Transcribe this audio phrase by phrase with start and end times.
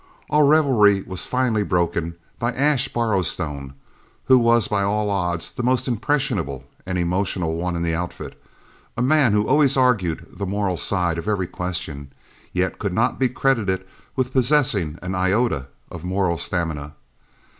[0.31, 3.75] Our reverie was finally broken by Ash Borrowstone,
[4.25, 8.35] who was by all odds the most impressionable and emotional one in the outfit,
[8.97, 12.11] a man who always argued the moral side of every question,
[12.51, 13.85] yet could not be credited
[14.15, 16.95] with possessing an iota of moral stamina.